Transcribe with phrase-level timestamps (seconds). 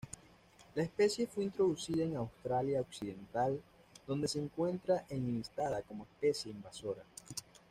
[0.73, 3.61] La especie fue introducida en Australia Occidental,
[4.07, 7.03] donde se encuentra enlistada como especie invasora.